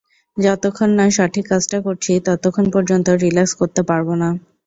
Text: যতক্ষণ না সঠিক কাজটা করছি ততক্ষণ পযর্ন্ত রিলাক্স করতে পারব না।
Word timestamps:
যতক্ষণ 0.37 0.89
না 0.99 1.05
সঠিক 1.17 1.45
কাজটা 1.51 1.77
করছি 1.85 2.11
ততক্ষণ 2.27 2.65
পযর্ন্ত 2.75 3.07
রিলাক্স 3.23 3.53
করতে 3.59 3.81
পারব 3.89 4.07
না। 4.21 4.29